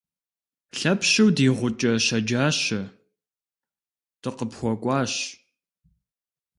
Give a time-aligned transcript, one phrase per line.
[0.77, 2.81] Лъэпщу ди гъукӏэ щэджащэ,
[4.21, 5.13] дыкъыпхуэкӏуащ.